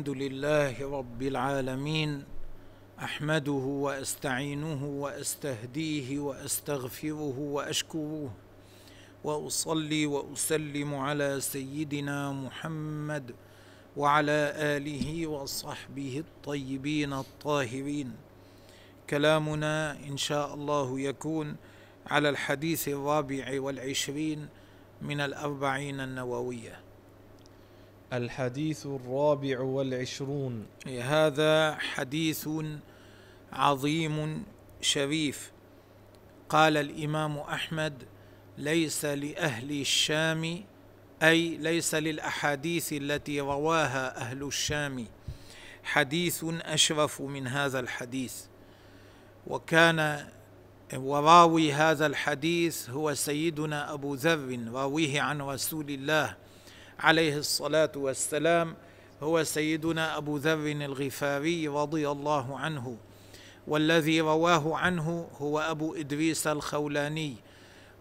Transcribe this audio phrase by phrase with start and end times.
[0.00, 2.24] الحمد لله رب العالمين
[2.98, 8.30] أحمده وأستعينه وأستهديه وأستغفره وأشكره
[9.24, 13.34] وأصلي وأسلم على سيدنا محمد
[13.96, 18.12] وعلى آله وصحبه الطيبين الطاهرين.
[19.10, 21.56] كلامنا إن شاء الله يكون
[22.06, 24.48] على الحديث الرابع والعشرين
[25.02, 26.89] من الأربعين النووية.
[28.12, 30.66] الحديث الرابع والعشرون.
[30.86, 32.48] هذا حديث
[33.52, 34.44] عظيم
[34.80, 35.52] شريف.
[36.48, 38.02] قال الإمام أحمد
[38.58, 40.64] ليس لأهل الشام
[41.22, 45.06] أي ليس للأحاديث التي رواها أهل الشام.
[45.82, 48.34] حديث أشرف من هذا الحديث.
[49.46, 50.26] وكان
[50.94, 56.36] وراوي هذا الحديث هو سيدنا أبو ذر راويه عن رسول الله
[57.00, 58.74] عليه الصلاة والسلام
[59.22, 62.96] هو سيدنا أبو ذر الغفاري رضي الله عنه
[63.66, 67.36] والذي رواه عنه هو أبو إدريس الخولاني.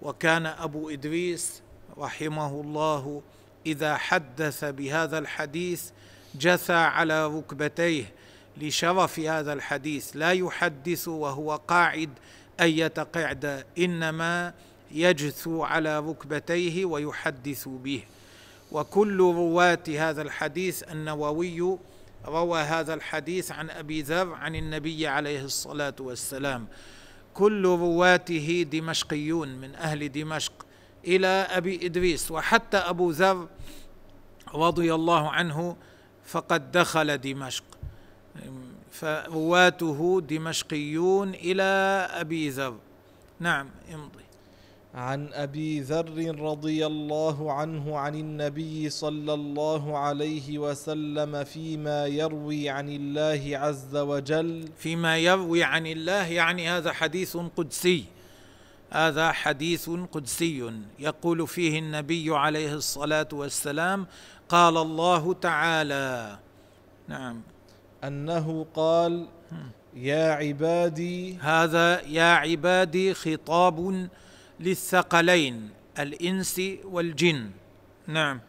[0.02, 1.62] وكان أبو إدريس
[1.98, 3.22] رحمه الله
[3.66, 5.90] إذا حدث بهذا الحديث
[6.36, 8.14] جثى على ركبتيه
[8.58, 10.16] لشرف هذا الحديث.
[10.16, 12.10] لا يحدث وهو قاعد
[12.62, 14.54] اية قعده إنما
[14.92, 18.04] يجثو على ركبتيه ويحدث به.
[18.72, 21.78] وكل رواة هذا الحديث النووي
[22.26, 26.68] روى هذا الحديث عن أبي ذر عن النبي عليه الصلاة والسلام.
[27.34, 30.54] كل رواته دمشقيون من أهل دمشق
[31.08, 33.48] إلى أبي إدريس وحتى أبو ذر
[34.54, 35.76] رضي الله عنه
[36.26, 37.64] فقد دخل دمشق.
[38.92, 41.64] فرواته دمشقيون إلى
[42.12, 42.78] أبي ذر.
[43.40, 44.29] نعم امضي.
[44.96, 52.90] عن أبي ذر رضي الله عنه عن النبي صلى الله عليه وسلم فيما يروي عن
[52.90, 54.70] الله عز وجل.
[54.78, 58.06] فيما يروي عن الله يعني هذا حديث قدسي.
[58.90, 60.74] هذا حديث قدسي.
[61.00, 64.08] يقول فيه النبي عليه الصلاة والسلام
[64.50, 66.40] قال الله تعالى.
[67.08, 67.42] نعم.
[68.04, 69.28] أنه قال
[69.96, 74.10] يا عبادي هذا يا عبادي خطاب
[74.60, 77.52] للثقلين الإنس والجن.
[78.08, 78.42] نعم.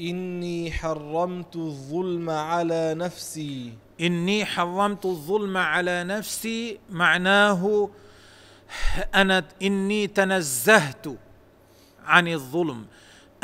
[0.00, 3.72] إني حرمت الظلم على نفسي.
[4.00, 7.90] إني حرمت الظلم على نفسي معناه
[9.14, 11.06] أنا إني تنزهت
[12.04, 12.86] عن الظلم.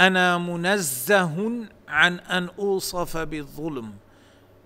[0.01, 1.51] أنا منزه
[1.89, 3.95] عن أن أوصف بالظلم.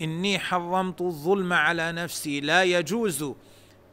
[0.02, 2.40] إني حرمت الظلم على نفسي.
[2.40, 3.32] لا يجوز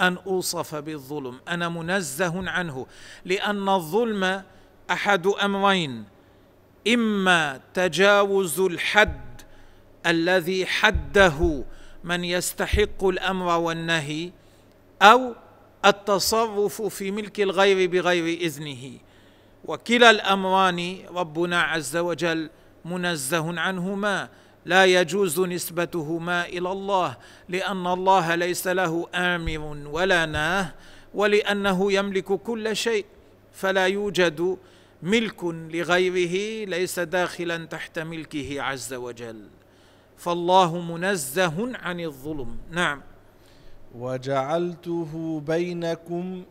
[0.01, 1.39] أن أوصف بالظلم.
[1.47, 2.87] أنا منزه عنه
[3.25, 4.43] لأن الظلم
[4.91, 6.03] أحد أمرين.
[6.87, 9.41] إما تجاوز الحد
[10.05, 11.63] الذي حده
[12.03, 14.31] من يستحق الأمر والنهي
[15.01, 15.35] أو
[15.85, 18.91] التصرف في ملك الغير بغير إذنه.
[19.65, 22.49] وكلا الأمران ربنا عز وجل
[22.85, 24.29] منزه عنهما.
[24.65, 27.17] لا يجوز نسبتهما إلى الله
[27.49, 30.73] لأن الله ليس له أمر ولا ناه
[31.13, 33.05] ولأنه يملك كل شيء
[33.53, 34.57] فلا يوجد
[35.03, 39.47] ملك لغيره ليس داخلا تحت ملكه عز وجل.
[40.17, 42.57] فالله منزه عن الظلم.
[42.71, 43.01] نعم.
[43.95, 46.43] وجعلته بينكم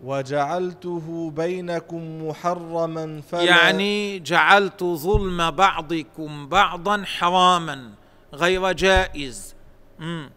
[0.00, 7.90] وجعلته بينكم محرما فلا يعني جعلت ظلم بعضكم بعضا حراما
[8.34, 9.54] غير جائز.
[9.98, 10.30] مم.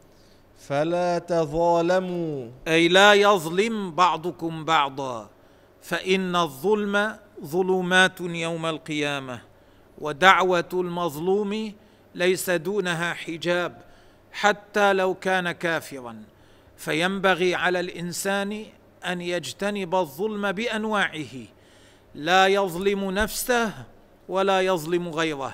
[0.68, 2.50] فلا تظالموا.
[2.68, 5.30] أي لا يظلم بعضكم بعضا.
[5.82, 7.16] فإن الظلم
[7.46, 9.42] ظلمات يوم القيامة
[9.98, 11.74] ودعوة المظلوم
[12.16, 13.82] ليس دونها حجاب
[14.32, 16.24] حتى لو كان كافرا.
[16.78, 18.66] فينبغي على الإنسان
[19.12, 21.36] أن يجتنب الظلم بأنواعه.
[22.16, 23.74] لا يظلم نفسه
[24.30, 25.54] ولا يظلم غيره.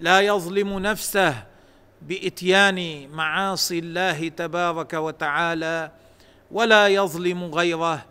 [0.00, 1.46] لا يظلم نفسه
[2.02, 5.90] بإتيان معاصي الله تبارك وتعالى
[6.50, 8.04] ولا يظلم غيره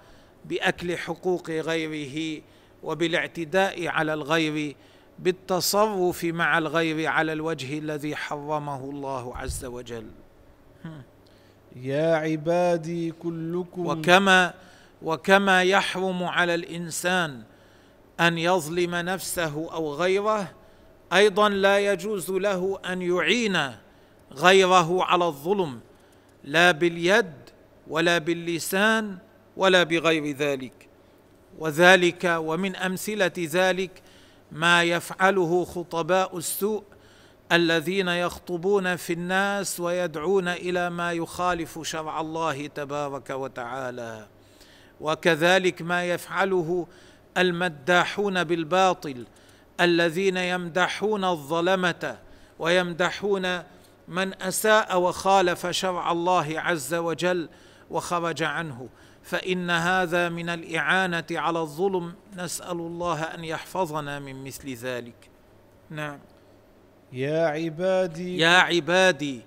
[0.46, 2.42] بأكل حقوق غيره
[2.84, 4.76] وبالاعتداء على الغير
[5.20, 10.08] بالتصرف مع الغير على الوجه الذي حرمه الله عز وجل.
[11.76, 14.54] يا عبادي كلكم وكما
[15.02, 17.42] وكما يحرم على الإنسان
[18.20, 20.52] أن يظلم نفسه أو غيره
[21.14, 23.72] أيضا لا يجوز له أن يعين
[24.34, 25.80] غيره على الظلم
[26.44, 27.34] لا باليد
[27.88, 29.18] ولا باللسان
[29.58, 30.74] ولا بغير ذلك.
[31.60, 33.92] وذلك ومن أمثلة ذلك
[34.52, 36.84] ما يفعله خطباء السوء
[37.52, 44.28] الذين يخطبون في الناس ويدعون إلى ما يخالف شرع الله تبارك وتعالى.
[45.02, 46.88] وكذلك ما يفعله
[47.38, 49.26] المداحون بالباطل
[49.82, 52.18] الذين يمدحون الظلمة
[52.60, 53.64] ويمدحون
[54.08, 57.50] من أساء وخالف شرع الله عز وجل
[57.90, 58.90] وخرج عنه.
[59.24, 62.14] فإن هذا من الإعانة على الظلم.
[62.38, 65.30] نسأل الله أن يحفظنا من مثل ذلك.
[65.90, 66.20] نعم.
[67.16, 69.42] يا عبادي يا عبادي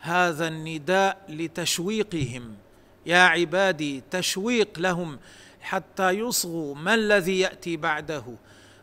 [0.00, 2.54] هذا النداء لتشويقهم.
[3.06, 5.18] يا عبادي تشويق لهم
[5.60, 8.24] حتى يصغوا ما الذي يأتي بعده.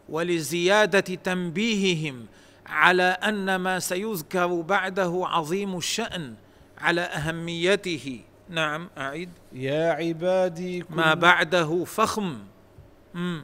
[0.10, 2.26] ولزيادة تنبيههم
[2.66, 6.34] على أن ما سيذكر بعده عظيم الشأن
[6.78, 8.22] على أهميته.
[8.50, 9.30] نعم أعيد.
[9.54, 12.40] يا عبادي ما بعده فخم.
[13.14, 13.44] مم.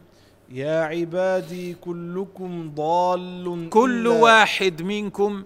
[0.49, 5.43] يا عبادي كلكم ضال كل إلا واحد منكم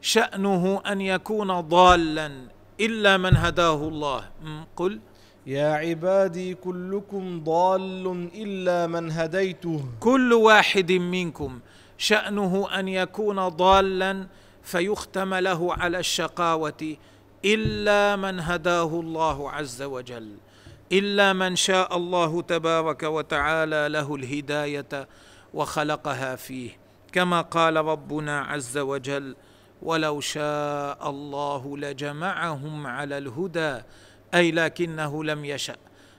[0.00, 2.32] شأنه أن يكون ضالا
[2.80, 4.24] إلا من هداه الله.
[4.76, 5.00] قل.
[5.46, 9.84] يا عبادي كلكم ضال إلا من هديته.
[10.00, 11.60] كل واحد منكم
[11.98, 14.26] شأنه أن يكون ضالا
[14.62, 16.96] فيختم له على الشقاوة
[17.44, 20.30] إلا من هداه الله عز وجل.
[20.92, 25.08] إلا من شاء الله تبارك وتعالى له الهداية
[25.54, 26.78] وخلقها فيه.
[27.12, 29.36] كما قال ربنا عز وجل
[29.82, 33.80] ولو شاء الله لجمعهم على الهدى
[34.34, 35.76] أي لكنه لم يشأ.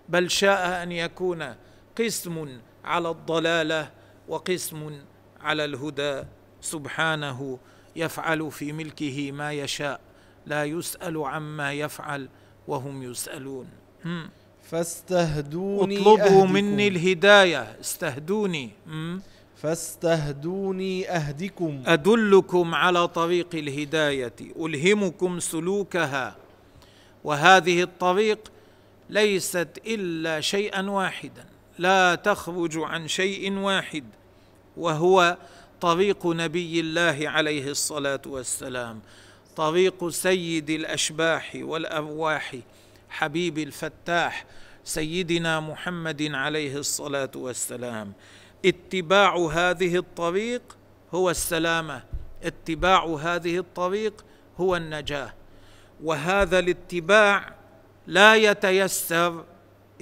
[0.10, 1.56] بل شاء أن يكون
[1.98, 3.92] قسم على الضلالة
[4.28, 5.02] وقسم
[5.42, 6.24] على الهدى.
[6.62, 7.60] سبحانه
[7.96, 10.02] يفعل في ملكه ما يشاء
[10.46, 12.30] لا يسأل عما يفعل
[12.68, 13.70] وهم يسألون.
[14.72, 16.54] فاستهدوني اطلبوا أهدكم.
[16.54, 17.78] مني الهداية.
[17.82, 18.70] استهدوني.
[18.88, 19.22] هم.
[19.62, 21.84] فاستهدوني أهدكم.
[21.86, 24.34] أدلكم على طريق الهداية.
[24.60, 26.36] ألهمكم سلوكها.
[27.24, 28.52] وهذه الطريق
[29.10, 31.46] ليست إلا شيئا واحدا.
[31.80, 34.04] لا تخرج عن شيء واحد.
[34.78, 35.38] وهو
[35.82, 39.00] طريق نبي الله عليه الصلاة والسلام.
[39.56, 42.56] طريق سيد الأشباح والأرواح.
[43.12, 44.46] حبيب الفتاح
[44.84, 48.14] سيدنا محمد عليه الصلاة والسلام.
[48.66, 50.78] اتباع هذه الطريق
[51.14, 52.04] هو السلامة.
[52.44, 54.26] اتباع هذه الطريق
[54.58, 55.34] هو النجاة.
[56.04, 57.56] وهذا الاتباع
[58.08, 59.46] لا يتيسر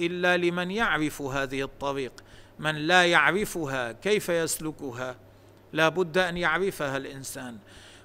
[0.00, 2.12] إلا لمن يعرف هذه الطريق.
[2.58, 5.16] من لا يعرفها كيف يسلكها؟
[5.72, 7.58] لا بد أن يعرفها الإنسان.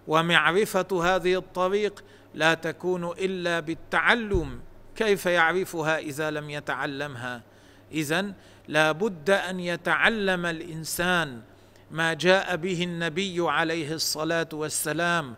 [0.08, 2.04] ومعرفة هذه الطريق
[2.34, 4.60] لا تكون إلا بالتعلم
[4.96, 7.42] كيف يعرفها إذا لم يتعلمها؟
[7.92, 8.34] اذا
[8.68, 11.42] لا بد أن يتعلم الإنسان
[11.92, 15.36] ما جاء به النبي عليه الصلاة والسلام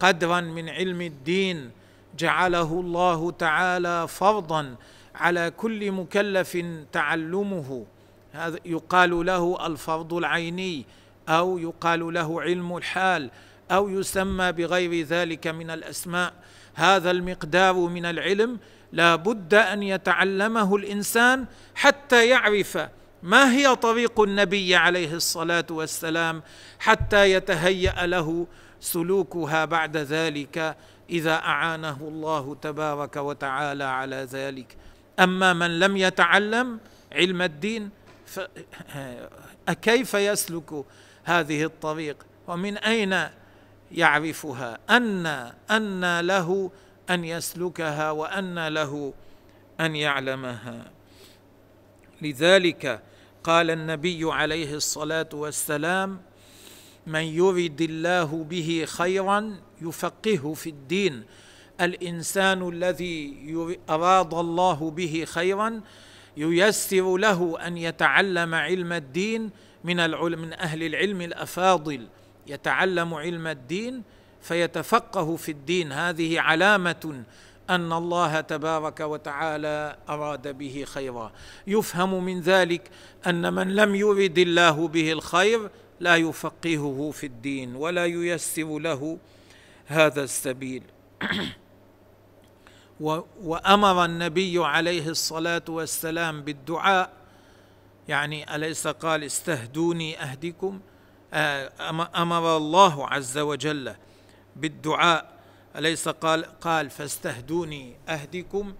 [0.00, 1.70] قدرا من علم الدين
[2.18, 4.74] جعله الله تعالى فرضا
[5.14, 7.86] على كل مكلف تعلمه.
[8.32, 10.86] هذا يقال له الفرض العيني
[11.28, 13.30] أو يقال له علم الحال
[13.70, 16.32] أو يسمى بغير ذلك من الأسماء.
[16.74, 18.58] هذا المقدار من العلم
[18.92, 22.78] لا بد أن يتعلمه الإنسان حتى يعرف
[23.22, 26.42] ما هي طريق النبي عليه الصلاة والسلام
[26.78, 28.46] حتى يتهيأ له
[28.80, 30.76] سلوكها بعد ذلك
[31.10, 34.76] إذا أعانه الله تبارك وتعالى على ذلك.
[35.20, 36.80] أما من لم يتعلم
[37.12, 37.90] علم الدين
[39.82, 40.84] كيف يسلك
[41.24, 42.16] هذه الطريق؟
[42.48, 43.28] ومن أين
[43.92, 45.26] يعرفها؟ ان
[45.70, 46.70] أن له
[47.10, 49.14] أن يسلكها وأن له
[49.80, 50.90] أن يعلمها.
[52.22, 53.02] لذلك
[53.44, 56.20] قال النبي عليه الصلاة والسلام
[57.06, 61.24] من يرد الله به خيرا يفقهه في الدين.
[61.80, 63.36] الإنسان الذي
[63.90, 65.80] أراد الله به خيرا
[66.36, 69.50] ييسر له أن يتعلم علم الدين
[69.84, 72.08] من العلم من أهل العلم الأفاضل.
[72.46, 74.02] يتعلم علم الدين
[74.42, 75.92] فيتفقه في الدين.
[75.92, 77.22] هذه علامة
[77.70, 81.32] أن الله تبارك وتعالى أراد به خيرا.
[81.66, 82.90] يفهم من ذلك
[83.26, 85.70] أن من لم يرد الله به الخير
[86.00, 89.18] لا يفقهه في الدين ولا ييسر له
[89.86, 90.82] هذا السبيل.
[93.44, 97.10] وأمر النبي عليه الصلاة والسلام بالدعاء.
[98.08, 100.80] يعني أليس قال استهدوني أهدكم؟
[101.34, 101.72] آه،
[102.16, 103.94] أمر الله عز وجل
[104.56, 105.40] بالدعاء.
[105.76, 108.74] أليس قال؟ قال فاستهدوني أهدكم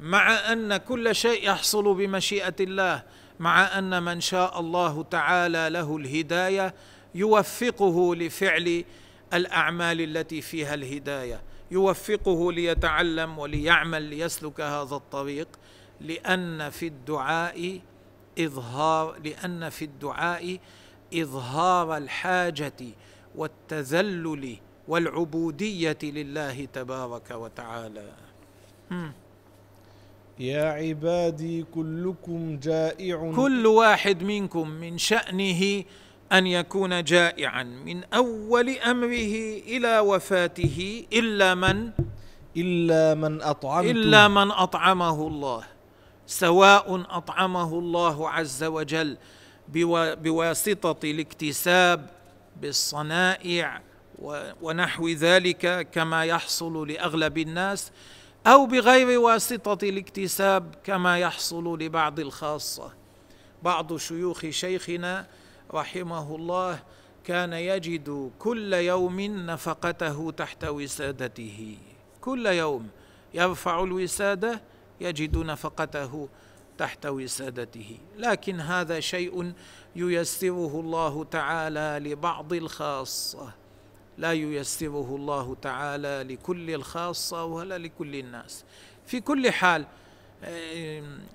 [0.00, 3.02] مع أن كل شيء يحصل بمشيئة الله
[3.40, 6.74] مع أن من شاء الله تعالى له الهداية
[7.14, 8.84] يوفقه لفعل
[9.34, 15.48] الأعمال التي فيها الهداية يوفقه ليتعلم وليعمل ليسلك هذا الطريق
[16.00, 17.80] لأن في الدعاء
[18.38, 20.58] إظهار لأن في الدعاء
[21.14, 22.72] إظهار الحاجة
[23.34, 24.56] والتذلل
[24.88, 28.12] والعبودية لله تبارك وتعالى.
[30.38, 33.32] يا عبادي كلكم جائع.
[33.36, 35.84] كل واحد منكم من شأنه
[36.32, 41.90] أن يكون جائعا من أول أمره إلى وفاته إلا من؟
[42.56, 43.90] إلا من أطعمته.
[43.90, 45.64] إلا من أطعمه الله.
[46.26, 49.16] سواء أطعمه الله عز وجل
[49.68, 52.10] بوا- بواسطة الاكتساب
[52.60, 53.80] بالصنائع
[54.62, 57.92] ونحو ذلك كما يحصل لأغلب الناس
[58.46, 62.92] أو بغير واسطة الاكتساب كما يحصل لبعض الخاصة.
[63.62, 65.26] بعض شيوخ شيخنا
[65.74, 66.78] رحمه الله
[67.24, 71.76] كان يجد كل يوم نفقته تحت وسادته.
[72.20, 72.88] كل يوم
[73.34, 74.62] يرفع الوسادة
[75.00, 76.28] يجد نفقته
[76.78, 77.98] تحت وسادته.
[78.16, 79.52] لكن هذا شيء
[79.96, 83.65] ييسره الله تعالى لبعض الخاصة.
[84.18, 88.64] لا ييسره الله تعالى لكل الخاصة ولا لكل الناس.
[89.06, 89.86] في كل حال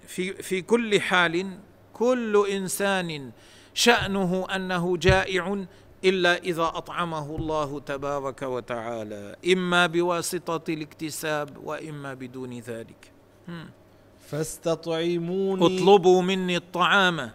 [0.07, 1.57] في في كل حال
[1.93, 3.31] كل إنسان
[3.73, 5.65] شأنه أنه جائع
[6.05, 13.11] إلا إذا أطعمه الله تبارك وتعالى إما بواسطة الاكتساب وإما بدون ذلك.
[14.27, 17.31] فاستطعموني اطلبوا مني الطعام.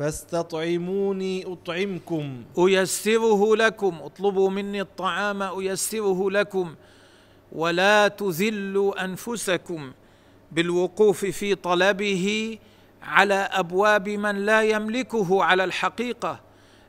[0.00, 2.42] فاستطعموني أطعمكم.
[2.58, 6.74] أيسره لكم اطلبوا مني الطعام أيسره لكم.
[7.52, 9.92] ولا تذلوا أنفسكم
[10.52, 12.58] بالوقوف في طلبه
[13.02, 16.40] على أبواب من لا يملكه على الحقيقة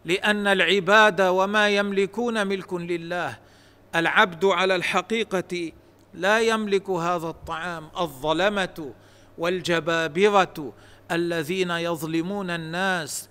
[0.05, 3.37] لأن العباد وما يملكون ملك لله.
[3.95, 5.71] العبد على الحقيقة
[6.13, 8.93] لا يملك هذا الطعام الظلمة
[9.37, 10.73] والجبابرة.
[11.11, 13.29] الذين يظلمون الناس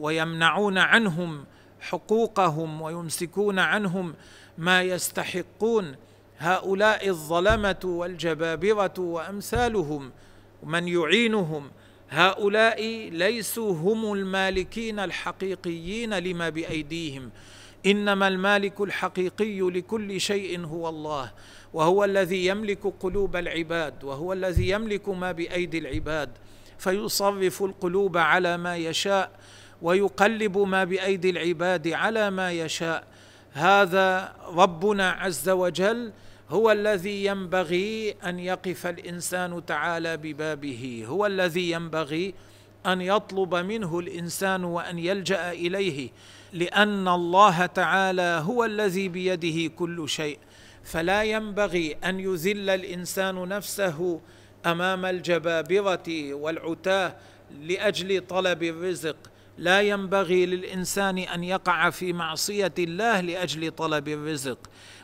[0.00, 1.44] ويمنعون عنهم
[1.80, 4.14] حقوقهم ويمسكون عنهم
[4.58, 5.96] ما يستحقون.
[6.38, 10.12] هؤلاء الظلمة والجبابرة وأمثالهم
[10.62, 11.70] من يعينهم.
[12.10, 17.30] هؤلاء ليسوا هم المالكين الحقيقيين لما بأيديهم.
[17.86, 21.32] إنما المالك الحقيقي لكل شيء هو الله.
[21.74, 26.30] وهو الذي يملك قلوب العباد وهو الذي يملك ما بأيدي العباد.
[26.78, 29.30] فيصرف القلوب على ما يشاء
[29.82, 33.04] ويقلب ما بأيدي العباد على ما يشاء.
[33.52, 36.12] هذا ربنا عز وجل
[36.50, 41.04] هو الذي ينبغي أن يقف الإنسان تعالى ببابه.
[41.06, 42.34] هو الذي ينبغي
[42.86, 46.10] أن يطلب منه الإنسان وأن يلجأ إليه
[46.52, 50.38] لأن الله تعالى هو الذي بيده كل شيء.
[50.84, 54.20] فلا ينبغي أن يذل الإنسان نفسه
[54.66, 57.16] أمام الجبابرة والعتاة
[57.60, 59.16] لأجل طلب الرزق.
[59.58, 64.58] لا ينبغي للإنسان أن يقع في معصية الله لأجل طلب الرزق.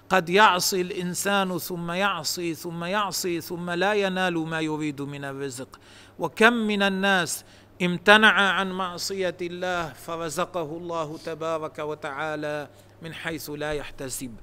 [0.09, 5.81] قد يعصي الإنسان ثم يعصي ثم يعصي ثم لا ينال ما يريد من الرزق.
[6.19, 7.45] وكم من الناس
[7.83, 12.69] امتنع عن معصية الله فرزقه الله تبارك وتعالى
[13.03, 14.35] من حيث لا يحتسب.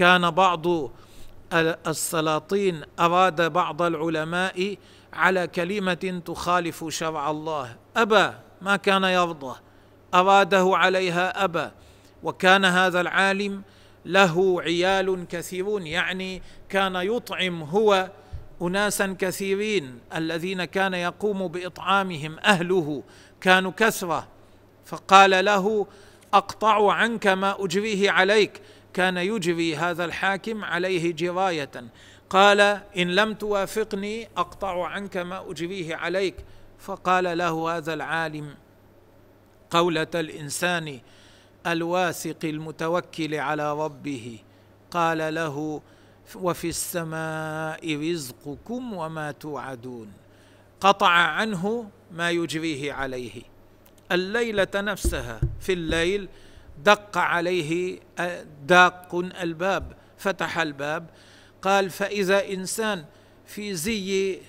[0.00, 0.66] كان بعض
[1.86, 4.76] السلاطين أراد بعض العلماء
[5.12, 7.76] على كلمة تخالف شرع الله.
[7.96, 9.56] ابى ما كان يرضى.
[10.14, 11.70] أراده عليها ابى
[12.22, 13.62] وكان هذا العالم
[14.04, 18.10] له عيال كثيرون يعني كان يطعم هو
[18.62, 23.02] اناسا كثيرين الذين كان يقوم بإطعامهم أهله.
[23.40, 24.28] كانوا كثرة.
[24.84, 25.86] فقال له
[26.34, 28.62] أقطع عنك ما أجريه عليك.
[28.94, 31.70] كان يجري هذا الحاكم عليه جراية.
[32.30, 32.60] قال
[32.96, 36.34] إن لم توافقني أقطع عنك ما أجريه عليك.
[36.78, 38.54] فقال له هذا العالم
[39.70, 41.00] قولة الإنسان
[41.66, 44.38] الواثق المتوكل على ربه.
[44.90, 45.82] قال له
[46.34, 50.12] وفي السماء رزقكم وما توعدون.
[50.80, 53.42] قطع عنه ما يجريه عليه.
[54.12, 56.28] الليلة نفسها في الليل
[56.84, 58.00] دق عليه
[58.66, 61.06] داق الباب فتح الباب
[61.62, 63.04] قال فإذا إنسان
[63.46, 64.40] في زي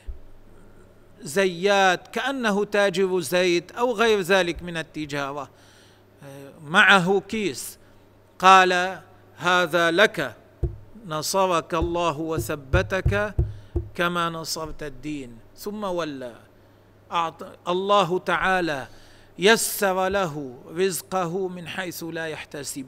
[1.22, 5.50] زيات كأنه تاجر زيت أو غير ذلك من التجارة
[6.64, 7.78] معه كيس
[8.40, 9.02] قال
[9.38, 10.36] هذا لك
[11.08, 13.36] نصرك الله وثبتك
[13.96, 15.38] كما نصرت الدين.
[15.58, 16.36] ثم ولى.
[17.68, 18.88] الله تعالى
[19.42, 22.86] يسر له رزقه من حيث لا يحتسب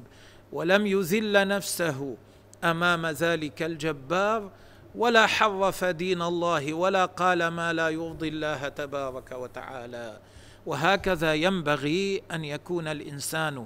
[0.51, 2.17] ولم يذل نفسه
[2.63, 4.51] أمام ذلك الجبار
[4.95, 10.19] ولا حرف دين الله ولا قال ما لا يرضي الله تبارك وتعالى.
[10.65, 13.65] وهكذا ينبغي أن يكون الإنسان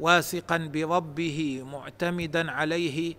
[0.00, 3.14] واثقا بربه معتمدا عليه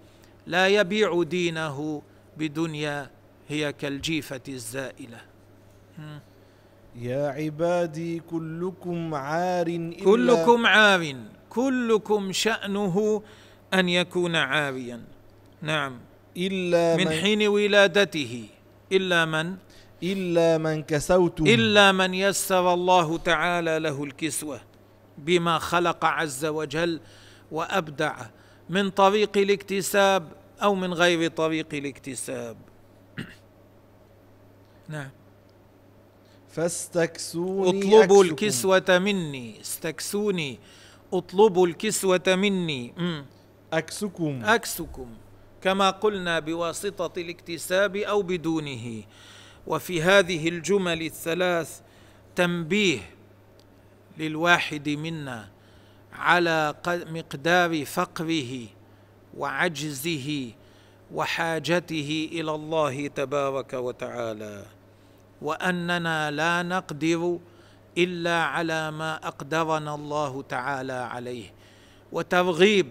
[0.47, 2.01] لا يبيع دينه
[2.37, 3.09] بدنيا
[3.47, 5.21] هي كالجيفة الزائلة.
[6.99, 11.15] يا عبادي كلكم عار إلا كلكم عار
[11.49, 13.23] كلكم شأنه
[13.73, 15.01] أن يكون عاريا.
[15.61, 15.99] نعم.
[16.37, 18.43] إلا من حين ولادته.
[18.91, 19.55] إلا من؟
[20.03, 21.53] إلا من كسوته.
[21.53, 24.61] إلا من يسر الله تعالى له الكسوة
[25.17, 26.99] بما خلق عز وجل
[27.51, 28.15] وأبدع
[28.69, 30.27] من طريق الاكتساب
[30.63, 32.57] أو من غير طريق الاكتساب.
[34.89, 35.09] نعم.
[36.55, 38.31] فاستكسوني اطلبوا أكسكم.
[38.31, 39.61] الكسوة مني.
[39.61, 40.59] استكسوني.
[41.13, 42.93] اطلبوا الكسوة مني.
[42.97, 43.25] مم.
[43.73, 44.41] أكسكم.
[44.45, 45.07] أكسكم.
[45.61, 49.03] كما قلنا بواسطة الاكتساب أو بدونه.
[49.67, 51.81] وفي هذه الجمل الثلاث
[52.35, 52.99] تنبيه
[54.17, 55.49] للواحد منا
[56.13, 58.67] على مقدار فقره
[59.37, 60.51] وعجزه
[61.13, 64.65] وحاجته إلى الله تبارك وتعالى.
[65.41, 67.39] وأننا لا نقدر
[67.97, 71.53] إلا على ما أقدرنا الله تعالى عليه.
[72.11, 72.87] وترغيب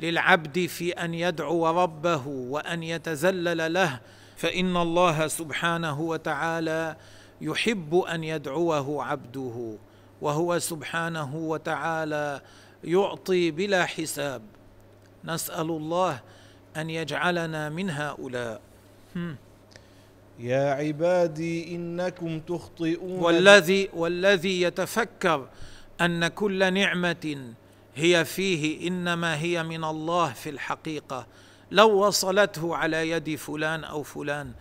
[0.00, 4.00] للعبد في أن يدعو ربه وأن يتذلل له
[4.36, 6.96] فإن الله سبحانه وتعالى
[7.40, 9.76] يحب أن يدعوه عبده
[10.20, 12.40] وهو سبحانه وتعالى
[12.84, 14.42] يعطي بلا حساب.
[15.24, 16.20] نسأل الله
[16.76, 18.60] أن يجعلنا من هؤلاء.
[20.38, 25.48] يا عبادي إنكم تخطئون والذي والذي يتفكر
[26.00, 27.52] أن كل نعمة
[27.96, 31.26] هي فيه إنما هي من الله في الحقيقة.
[31.70, 34.52] لو وصلته على يد فلان أو فلان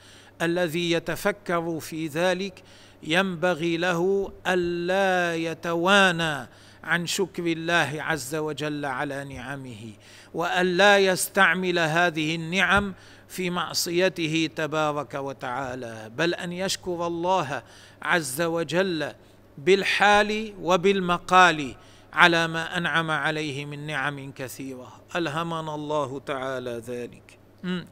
[0.42, 2.64] الذي يتفكر في ذلك
[3.04, 6.48] ينبغي له ألا يتوانى
[6.84, 9.92] عن شكر الله عز وجل على نعمه
[10.34, 12.94] وألا يستعمل هذه النعم
[13.34, 17.64] في معصيته تبارك وتعالى بل أن يشكر الله
[18.02, 19.12] عز وجل
[19.58, 21.76] بالحال وبالمقال
[22.14, 24.88] على ما أنعم عليه من نعم كثيرة.
[25.16, 27.38] ألهمنا الله تعالى ذلك.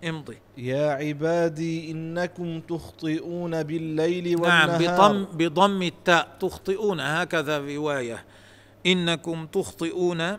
[0.04, 0.38] امضي.
[0.58, 4.78] يا عبادي إنكم تخطئون بالليل نعم والنهار.
[4.78, 7.00] بضم بضم التاء تخطئون.
[7.00, 8.26] هكذا الروايه
[8.86, 10.38] إنكم تخطئون.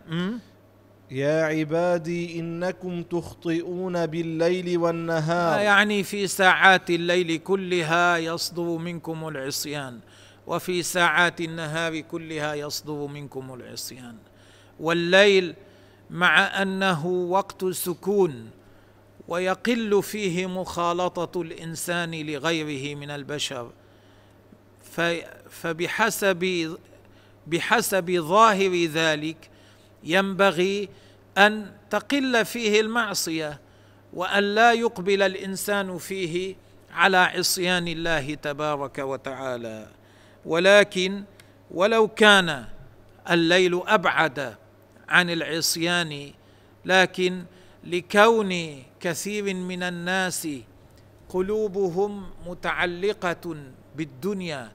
[1.13, 5.59] يا عبادي إنكم تخطئون بالليل والنهار.
[5.59, 9.99] يعني في ساعات الليل كلها يصدر منكم العصيان
[10.47, 14.15] وفي ساعات النهار كلها يصدر منكم العصيان.
[14.79, 15.55] والليل
[16.09, 18.49] مع أنه وقت سكون
[19.27, 23.71] ويقل فيه مخالطة الإنسان لغيره من البشر.
[25.49, 26.75] فبحسب
[27.47, 29.49] بحسب ظاهر ذلك
[30.03, 30.89] ينبغي
[31.37, 33.59] أن تقل فيه المعصية
[34.13, 36.55] وأن لا يقبل الإنسان فيه
[36.93, 39.87] على عصيان الله تبارك وتعالى.
[40.45, 41.23] ولكن
[41.71, 42.65] ولو كان
[43.29, 44.55] الليل أبعد
[45.09, 46.31] عن العصيان
[46.85, 47.43] لكن
[47.83, 50.47] لكون كثير من الناس
[51.29, 53.55] قلوبهم متعلقة
[53.95, 54.71] بالدنيا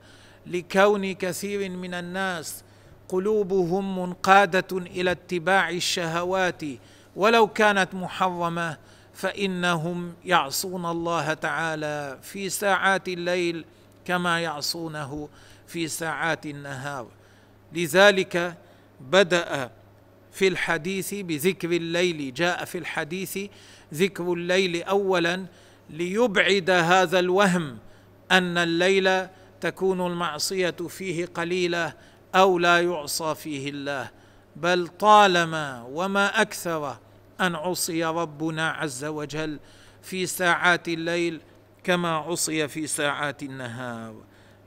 [0.46, 2.64] لكون كثير من الناس
[3.08, 6.62] قلوبهم منقادة إلى اتباع الشهوات
[7.16, 8.76] ولو كانت محرمة
[9.14, 13.64] فإنهم يعصون الله تعالى في ساعات الليل
[14.04, 15.28] كما يعصونه
[15.66, 17.06] في ساعات النهار.
[17.72, 18.56] لذلك
[19.00, 19.70] بدأ
[20.32, 23.38] في الحديث بذكر الليل جاء في الحديث
[23.94, 25.46] ذكر الليل اولا
[25.90, 27.78] ليبعد هذا الوهم
[28.30, 29.26] أن الليل
[29.60, 31.92] تكون المعصية فيه قليلة
[32.34, 34.10] أو لا يعصى فيه الله
[34.56, 36.96] بل طالما وما أكثر
[37.40, 39.58] أن عصي ربنا عز وجل
[40.02, 41.40] في ساعات الليل
[41.84, 44.14] كما عصي في ساعات النهار.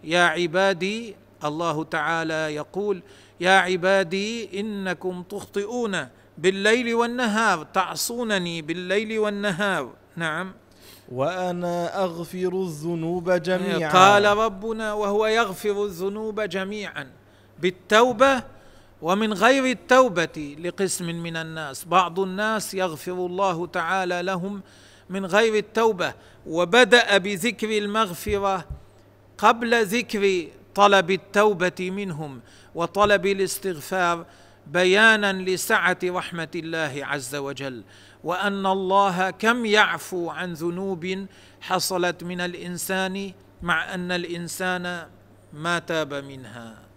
[0.04, 3.04] يا عبادي الله تعالى يقول
[3.40, 9.94] يا عبادي إنكم تخطئون بالليل والنهار تعصونني بالليل والنهار.
[10.16, 10.54] نعم.
[11.12, 13.92] وأنا أغفر الذنوب جميعا.
[13.92, 17.12] قال ربنا وهو يغفر الذنوب جميعا.
[17.62, 18.44] بالتوبة
[19.02, 21.86] ومن غير التوبة لقسم من الناس.
[21.86, 24.62] بعض الناس يغفر الله تعالى لهم
[25.10, 26.14] من غير التوبة
[26.48, 28.68] وبدأ بذكر المغفرة
[29.38, 32.42] قبل ذكر طلب التوبة منهم
[32.76, 34.26] وطلب الاستغفار
[34.68, 37.84] بيانا لسعة رحمة الله عز وجل.
[38.24, 41.26] وأن الله كم يعفو عن ذنوب
[41.62, 45.08] حصلت من الإنسان مع أن الإنسان
[45.54, 46.91] ما تاب منها.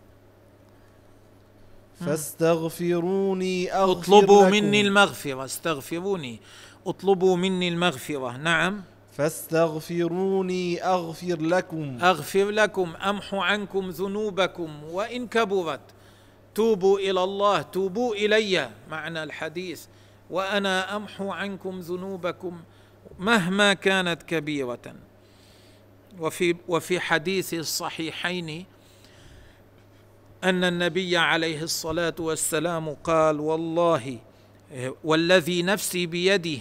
[2.00, 4.52] فاستغفروني أغفر اطلبوا لكم.
[4.52, 6.40] مني المغفرة استغفروني.
[6.86, 8.36] اطلبوا مني المغفرة.
[8.36, 8.82] نعم.
[9.16, 11.98] فاستغفروني أغفر لكم.
[12.02, 14.84] أغفر لكم أمحو عنكم ذنوبكم.
[14.84, 15.80] وإن كبرت
[16.54, 19.84] توبوا إلى الله توبوا إلي معنى الحديث.
[20.30, 22.60] وأنا أمحو عنكم ذنوبكم
[23.18, 24.94] مهما كانت كبيرة.
[26.18, 28.66] وفي وفي حديث الصحيحين
[30.44, 34.18] أن النبي عليه الصلاة والسلام قال والله
[35.04, 36.60] والذي نفسي بيده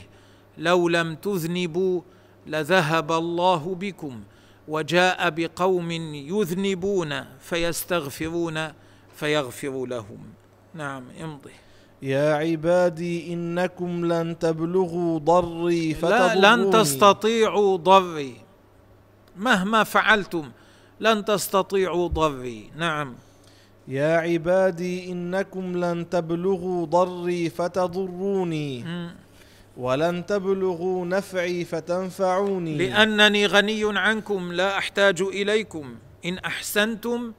[0.57, 2.01] لو لم تذنبوا
[2.47, 4.23] لذهب الله بكم
[4.67, 8.67] وجاء بقوم يذنبون فيستغفرون
[9.15, 10.19] فيغفر لهم.
[10.73, 11.51] نعم امضي.
[12.01, 16.41] يا عبادي إنكم لن تبلغوا ضري لا فتضروني.
[16.41, 18.35] لن تستطيعوا ضري.
[19.37, 20.51] مهما فعلتم
[20.99, 22.71] لن تستطيعوا ضري.
[22.77, 23.15] نعم.
[23.87, 28.85] يا عبادي إنكم لن تبلغوا ضري فتضروني.
[29.77, 32.77] ولن تبلغوا نفعي فتنفعوني.
[32.77, 35.95] لأنني غني عنكم لا أحتاج إليكم.
[36.25, 37.33] إن أحسنتم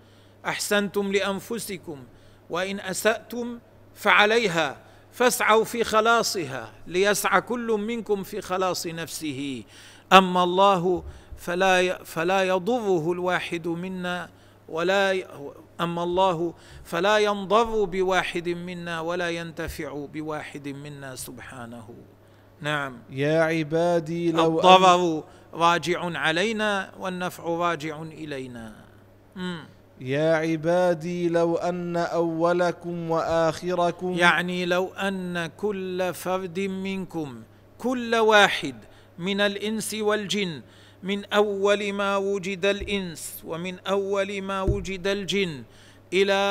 [0.46, 1.98] أحسنتم لأنفسكم
[2.50, 3.58] وإن أسأتم
[3.94, 4.76] فعليها.
[5.12, 9.62] فاسعوا في خلاصها ليسعى كل منكم في خلاص نفسه.
[10.12, 11.02] أما الله
[11.38, 14.28] فلا فلا يضره الواحد منا
[14.68, 15.24] ولا
[15.80, 21.88] أما الله فلا ينضر بواحد منا ولا ينتفع بواحد منا سبحانه.
[22.60, 22.98] نعم.
[23.10, 28.72] يا عبادي لو الضرر راجع علينا والنفع راجع إلينا.
[29.36, 29.64] مم.
[30.00, 37.42] يا عبادي لو أن أولكم وآخركم يعني لو أن كل فرد منكم
[37.78, 38.74] كل واحد
[39.18, 40.62] من الإنس والجن
[41.04, 45.62] من أول ما وجد الإنس ومن أول ما وجد الجن.
[46.12, 46.42] إلى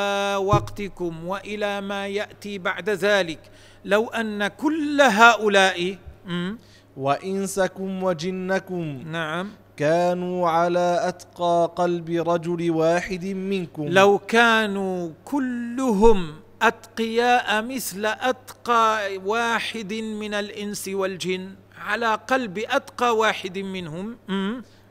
[0.45, 3.39] وقتكم وإلى ما يأتي بعد ذلك.
[3.85, 6.57] لو أن كل هؤلاء مم.
[6.97, 9.49] وإنسكم وجنكم نعم.
[9.77, 13.87] كانوا على أتقى قلب رجل واحد منكم.
[13.87, 21.49] لو كانوا كلهم أتقياء مثل أتقى واحد من الإنس والجن.
[21.83, 24.17] على قلب أتقى واحد منهم.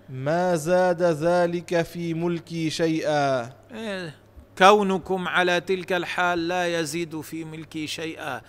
[0.08, 3.52] ما زاد ذلك في ملكي شيئا.
[3.74, 4.14] إيه،
[4.58, 8.40] كونكم على تلك الحال لا يزيد في ملكي شيئا.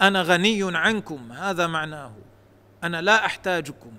[0.00, 2.12] أنا غني عنكم هذا معناه.
[2.84, 3.92] أنا لا أحتاجكم.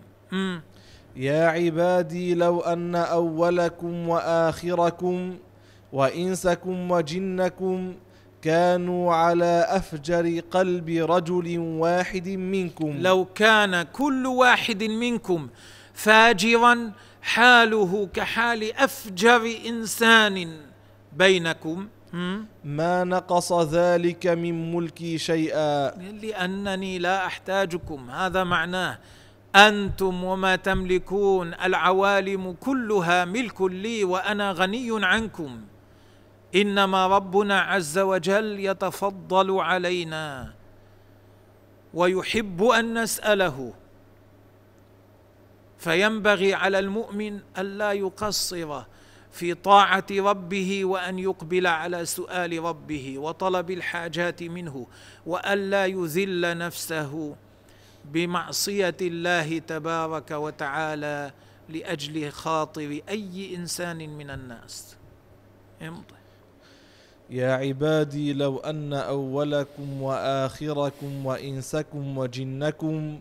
[1.15, 5.37] يا عبادي لو أن أولكم وآخركم
[5.91, 7.95] وإنسكم وجنكم
[8.43, 12.97] كانوا على أفجر قلب رجل واحد منكم.
[12.99, 15.47] لو كان كل واحد منكم
[15.93, 20.57] فاجرا حاله كحال أفجر إنسان
[21.13, 21.87] بينكم؟
[22.63, 25.91] ما نقص ذلك من ملكي شيئا.
[26.21, 28.09] لانني لا أحتاجكم.
[28.09, 28.99] هذا معناه
[29.55, 31.53] أنتم وما تملكون.
[31.53, 35.61] العوالم كلها ملك لي وأنا غني عنكم.
[36.55, 40.53] إنما ربنا عز وجل يتفضل علينا
[41.93, 43.73] ويحب أن نسأله.
[45.77, 48.83] فينبغي على المؤمن الا يقصر
[49.31, 54.87] في طاعة ربه وأن يقبل على سؤال ربه وطلب الحاجات منه
[55.25, 57.35] والا يذل نفسه
[58.05, 61.31] بمعصية الله تبارك وتعالى
[61.69, 64.97] لأجل خاطر أي إنسان من الناس.
[65.81, 66.22] امضي
[67.29, 73.19] يا عبادي لو أن أولكم وآخركم وإنسكم وجنكم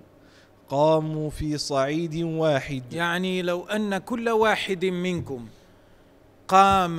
[0.68, 2.92] قاموا في صعيد واحد.
[2.92, 5.46] يعني لو أن كل واحد منكم
[6.48, 6.96] قام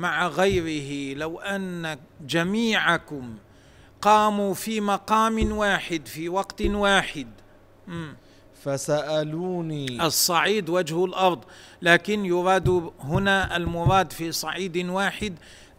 [0.00, 3.36] مع غيره لو أن جميعكم
[4.02, 7.26] قاموا في مقام واحد في وقت واحد.
[7.88, 8.16] مم.
[8.62, 10.06] فسألوني.
[10.06, 11.44] الصعيد وجه الأرض
[11.82, 15.34] لكن يراد هنا المراد في صعيد واحد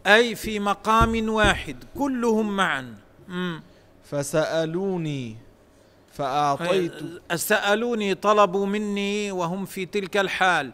[0.06, 2.94] أي في مقام واحد كلهم معا
[3.28, 3.62] مم.
[4.10, 5.36] فسألوني
[6.12, 6.92] فأعطيت
[7.34, 10.70] سألوني طلبوا مني وهم في تلك الحال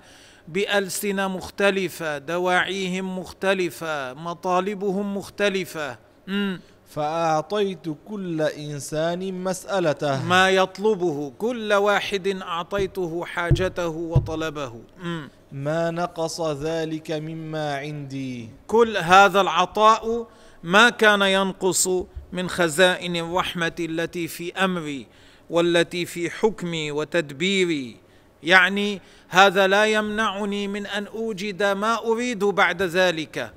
[0.48, 6.60] بألسنة مختلفة دواعيهم مختلفة مطالبهم مختلفة مم.
[6.88, 15.28] فأعطيت كل إنسان مسألته ما يطلبه كل واحد أعطيته حاجته وطلبه مم.
[15.52, 18.48] ما نقص ذلك مما عندي.
[18.66, 20.26] كل هذا العطاء
[20.62, 21.88] ما كان ينقص
[22.32, 25.06] من خزائن الرحمة التي في أمري
[25.50, 27.96] والتي في حكمي وتدبيري.
[28.42, 33.52] يعني هذا لا يمنعني من أن أوجد ما أريد بعد ذلك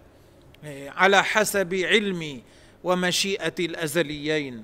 [0.87, 2.43] على حسب علمي
[2.83, 4.63] ومشيئة الأزليين.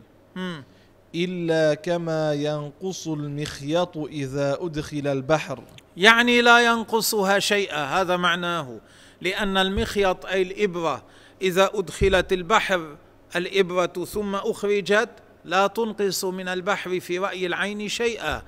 [1.16, 5.64] إلا كما ينقص المخيط إذا أدخل البحر.
[5.98, 8.80] يعني لا ينقصها شيئا هذا معناه.
[9.22, 11.04] لأن المخيط أي الإبرة
[11.42, 12.96] إذا أدخلت البحر
[13.36, 15.10] الإبرة ثم أخرجت
[15.46, 18.42] لا تنقص من البحر في رأي العين شيئا.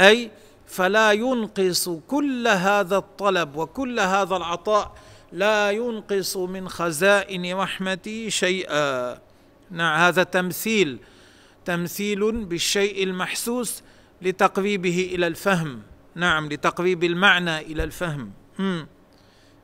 [0.00, 0.30] أي
[0.66, 4.94] فلا ينقص كل هذا الطلب وكل هذا العطاء
[5.32, 9.18] لا ينقص من خزائن رحمتي شيئا.
[9.70, 10.98] نعم هذا تمثيل
[11.64, 13.82] تمثيل بالشيء المحسوس
[14.22, 15.82] لتقريبه إلى الفهم.
[16.14, 18.30] نعم لتقريب المعنى إلى الفهم.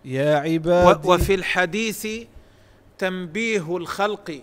[0.05, 1.09] يا عبادي.
[1.09, 2.09] وفي الحديث
[2.99, 4.43] تنبيه الخلق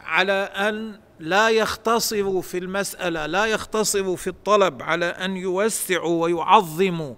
[0.00, 7.14] على أن لا يختصروا في المسألة لا يختصروا في الطلب على أن يوسعوا ويعظموا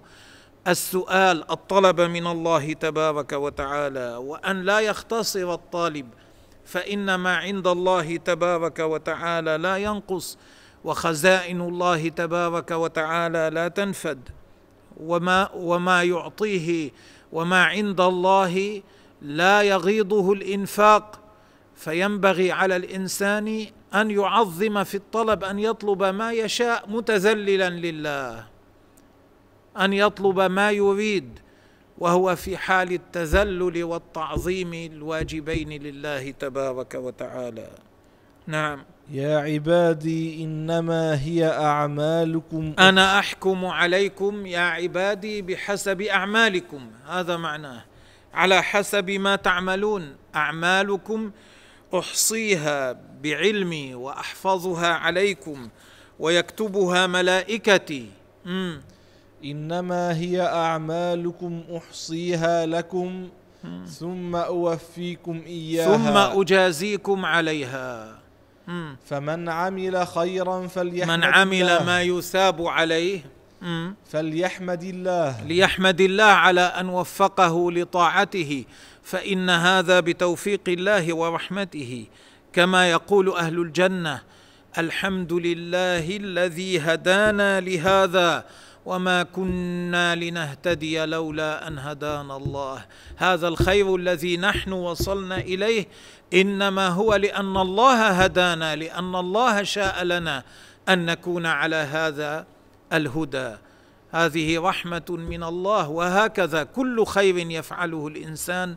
[0.67, 6.07] السؤال الطلب من الله تبارك وتعالى وأن لا يختصر الطالب
[6.65, 10.37] فإن ما عند الله تبارك وتعالى لا ينقص.
[10.85, 14.29] وخزائن الله تبارك وتعالى لا تنفد.
[14.97, 16.91] وما وما يعطيه
[17.33, 18.81] وما عند الله
[19.21, 21.19] لا يغيضه الإنفاق.
[21.75, 28.47] فينبغي على الإنسان أن يعظم في الطلب أن يطلب ما يشاء متذللا لله.
[29.77, 31.39] أن يطلب ما يريد
[31.97, 37.69] وهو في حال التذلل والتعظيم الواجبين لله تبارك وتعالى.
[38.47, 38.94] نعم.
[39.09, 42.73] يا عبادي إنما هي أعمالكم.
[42.79, 46.87] أنا أحكم عليكم يا عبادي بحسب أعمالكم.
[47.09, 47.83] هذا معناه.
[48.33, 50.15] على حسب ما تعملون.
[50.35, 51.31] أعمالكم
[51.93, 55.69] أحصيها بعلمي وأحفظها عليكم
[56.19, 58.09] ويكتبها ملائكتي.
[58.45, 58.81] مم.
[59.45, 63.29] إنما هي أعمالكم أحصيها لكم.
[63.87, 65.97] ثم أوفيكم إياها.
[65.97, 68.24] ثم أجازيكم عليها.
[69.05, 73.21] فمن عمل خيرا فليحمد من عمل الله ما يثاب عليه
[74.11, 75.43] فليحمد الله.
[75.47, 78.65] ليحمد الله على أن وفقه لطاعته
[79.03, 82.05] فإن هذا بتوفيق الله ورحمته.
[82.53, 84.21] كما يقول أهل الجنة
[84.77, 88.45] الحمد لله الذي هدانا لهذا
[88.85, 92.85] وما كنا لنهتدي لولا ان هدانا الله.
[93.15, 95.85] هذا الخير الذي نحن وصلنا اليه.
[96.33, 100.43] انما هو لأن الله هدانا لأن الله شاء لنا
[100.89, 102.45] ان نكون على هذا
[102.93, 103.55] الهدى.
[104.11, 108.75] هذه رحمه من الله وهكذا كل خير يفعله الانسان.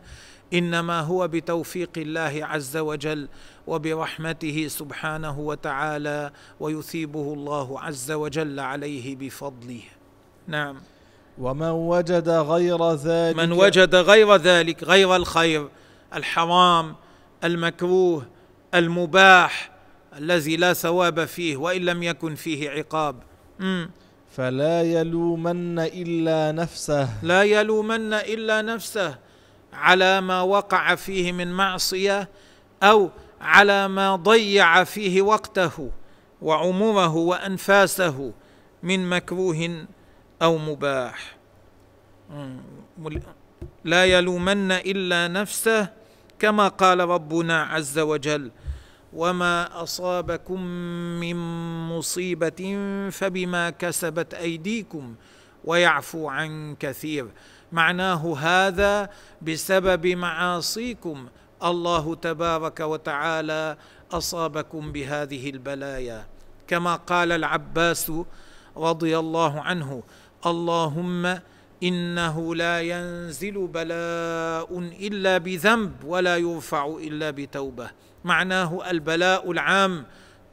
[0.52, 3.28] انما هو بتوفيق الله عز وجل
[3.66, 9.80] وبرحمته سبحانه وتعالى ويثيبه الله عز وجل عليه بفضله.
[10.48, 10.76] نعم.
[11.38, 15.68] ومن وجد غير ذلك من وجد غير ذلك غير الخير
[16.14, 16.94] الحرام
[17.44, 18.26] المكروه
[18.74, 19.70] المباح
[20.16, 23.16] الذي لا ثواب فيه وإن لم يكن فيه عقاب.
[23.58, 23.90] مم.
[24.36, 27.08] فلا يلومن إلا نفسه.
[27.22, 29.18] لا يلومن إلا نفسه
[29.72, 32.28] على ما وقع فيه من معصية
[32.82, 35.90] أو على ما ضيع فيه وقته
[36.42, 38.32] وعمره وأنفاسه
[38.82, 39.86] من مكروه
[40.42, 41.36] أو مباح.
[43.84, 45.88] لا يلومن إلا نفسه
[46.38, 48.50] كما قال ربنا عز وجل
[49.12, 50.60] وما أصابكم
[51.20, 51.36] من
[51.88, 52.76] مصيبة
[53.12, 55.14] فبما كسبت أيديكم
[55.64, 57.26] ويعفو عن كثير.
[57.72, 59.10] معناه هذا
[59.42, 61.28] بسبب معاصيكم.
[61.64, 63.76] الله تبارك وتعالى
[64.12, 66.26] أصابكم بهذه البلايا.
[66.68, 68.12] كما قال العباس
[68.76, 70.02] رضي الله عنه
[70.46, 71.40] اللهم
[71.82, 77.90] إنه لا ينزل بلاء إلا بذنب ولا يرفع إلا بتوبة.
[78.24, 80.04] معناه البلاء العام.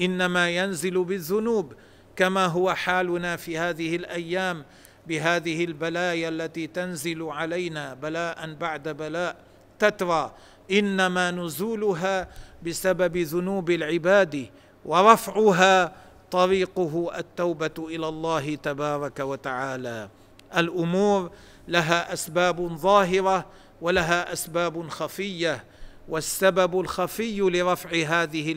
[0.02, 1.74] إنما ينزل بالذنوب
[2.16, 4.66] كما هو حالنا في هذه الأيام
[5.08, 9.36] بهذه البلايا التي تنزل علينا بلاء بعد بلاء.
[9.80, 10.34] تترى
[10.72, 12.28] إنما نزولها
[12.66, 14.50] بسبب ذنوب العباد
[14.86, 15.96] ورفعها
[16.32, 20.10] طريقه التوبة إلى الله تبارك وتعالى.
[20.58, 21.32] الأمور
[21.68, 23.46] لها أسباب ظاهرة
[23.82, 25.64] ولها أسباب خفية
[26.10, 28.52] والسبب الخفي لرفع هذه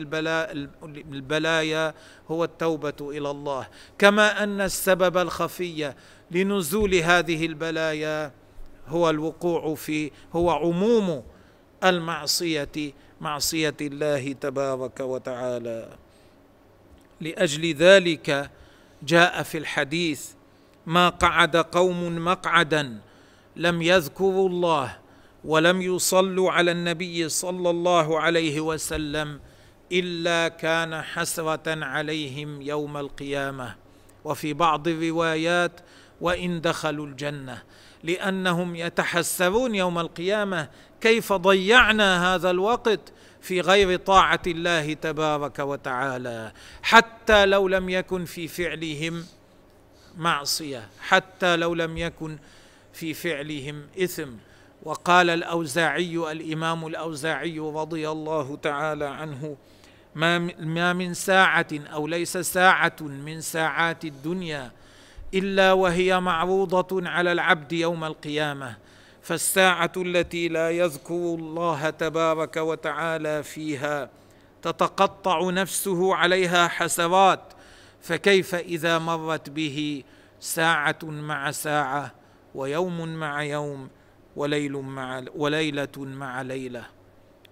[1.11, 1.93] البلايا
[2.31, 3.67] هو التوبة إلى الله.
[3.97, 5.93] كما أن السبب الخفي
[6.31, 8.31] لنزول هذه البلايا
[8.87, 11.23] هو الوقوع في هو عموم
[11.83, 15.89] المعصية معصية الله تبارك وتعالى.
[17.21, 18.49] لأجل ذلك
[19.03, 20.25] جاء في الحديث
[20.85, 22.99] ما قعد قوم مقعدا
[23.55, 24.97] لم يذكروا الله
[25.45, 29.39] ولم يصلوا على النبي صلى الله عليه وسلم
[29.91, 33.75] إلا كان حسرة عليهم يوم القيامة
[34.25, 35.71] وفي بعض الروايات
[36.21, 37.63] وإن دخلوا الجنة
[38.03, 40.69] لأنهم يتحسرون يوم القيامة
[41.01, 46.51] كيف ضيعنا هذا الوقت في غير طاعة الله تبارك وتعالى
[46.83, 49.25] حتى لو لم يكن في فعلهم
[50.17, 52.37] معصية حتى لو لم يكن
[52.93, 54.29] في فعلهم إثم.
[54.83, 59.57] وقال الأوزاعي الإمام الأوزاعي رضي الله تعالى عنه
[60.15, 64.71] ما من ساعة أو ليس ساعة من ساعات الدنيا
[65.33, 68.75] إلا وهي معروضة على العبد يوم القيامة.
[69.21, 74.09] فالساعة التي لا يذكر الله تبارك وتعالى فيها
[74.61, 77.53] تتقطع نفسه عليها حسرات
[78.01, 80.03] فكيف إذا مرت به
[80.39, 82.11] ساعة مع ساعة
[82.55, 83.89] ويوم مع يوم
[84.35, 86.85] وليل مع وليلة مع ليلة؟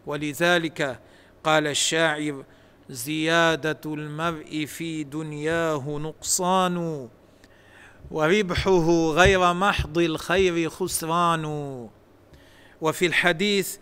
[0.05, 0.99] ولذلك
[1.43, 2.43] قال الشاعر
[2.89, 7.09] زيادة المرء في دنياه نقصان
[8.11, 11.45] وربحه غير محض الخير خسران.
[12.81, 13.77] وفي الحديث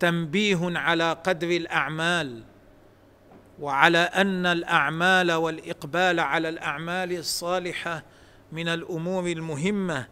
[0.00, 2.42] تنبيه على قدر الأعمال
[3.60, 8.02] وعلى أن الأعمال والإقبال على الأعمال الصالحة
[8.52, 10.06] من الأمور المهمة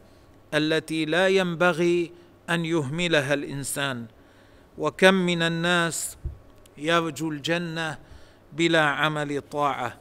[0.55, 2.13] التي لا ينبغي
[2.51, 4.07] أن يهملها الإنسان.
[4.79, 6.17] وكم من الناس
[6.79, 7.99] يرجو الجنة
[8.53, 9.97] بلا عمل طاعة.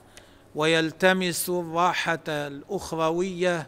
[0.55, 3.67] ويلتمس الراحة الأخروية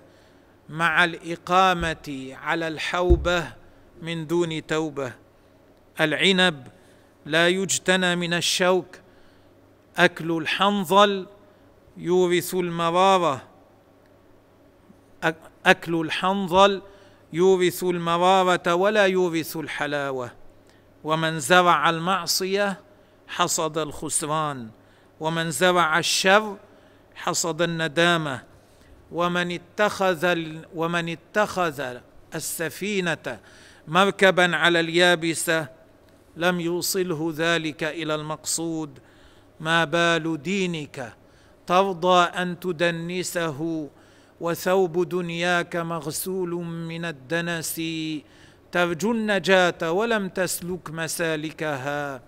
[0.70, 3.54] مع الإقامة على الحوبة
[4.02, 5.14] من دون توبة.
[6.02, 6.68] العنب
[7.26, 9.00] لا يجتنى من الشوك.
[9.98, 11.28] أكل الحنظل
[11.98, 13.42] يورث المرارة.
[15.66, 16.82] أكل الحنظل
[17.34, 20.32] يورث المرارة ولا يورث الحلاوة.
[21.04, 22.82] ومن زرع المعصية
[23.28, 24.70] حصد الخسران.
[25.20, 26.58] ومن زرع الشر
[27.18, 28.44] حصد الندامة.
[29.12, 30.24] ومن اتخذ
[30.76, 31.98] ومن اتخذ
[32.36, 33.40] السفينة
[33.88, 35.68] مركبا على اليابسة
[36.38, 39.00] لم يوصله ذلك إلى المقصود.
[39.60, 41.14] ما بال دينك؟
[41.68, 43.90] ترضى أن تدنسه
[44.42, 47.82] وثوب دنياك مغسول من الدنس.
[48.72, 52.22] ترجو النجاة ولم تسلك مسالكها.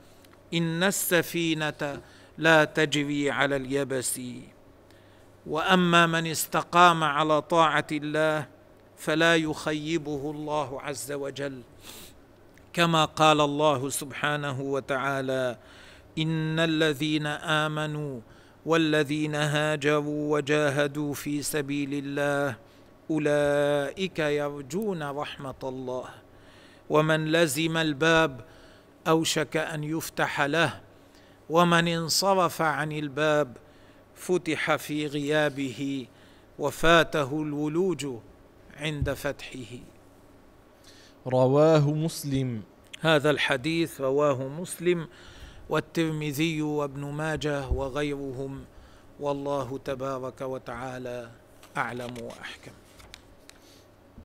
[0.53, 2.01] إن السفينة
[2.37, 4.19] لا تجري على اليبس.
[5.47, 8.47] وأما من استقام على طاعة الله
[8.97, 11.61] فلا يخيبه الله عز وجل.
[12.73, 15.57] كما قال الله سبحانه وتعالى
[16.17, 17.25] إن الذين
[17.65, 18.19] آمنوا
[18.65, 22.55] والذين هاجروا وجاهدوا في سبيل الله
[23.11, 26.05] أولئك يرجون رحمة الله.
[26.89, 28.41] ومن لزم الباب
[29.07, 30.81] أوشك أن يفتح له
[31.49, 33.57] ومن انصرف عن الباب
[34.19, 36.07] فتح في غيابه
[36.59, 38.07] وفاته الولوج
[38.77, 39.79] عند فتحه.
[41.27, 42.61] رواه مسلم.
[43.01, 45.07] هذا الحديث رواه مسلم
[45.69, 48.65] والترمذي وابن ماجه وغيرهم.
[49.19, 51.31] والله تبارك وتعالى
[51.77, 52.71] أعلم وأحكم.